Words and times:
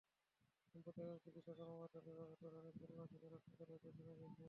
সম্প্রতি 0.75 0.99
একজন 1.03 1.19
চিকিৎসা 1.25 1.53
কর্মকর্তা 1.59 1.99
দিবাজাত 2.05 2.41
রনি 2.45 2.71
খুলনা 2.77 3.03
সদর 3.11 3.31
হাসপাতালে 3.35 3.81
প্রেষণে 3.83 4.11
গেছেন। 4.11 4.31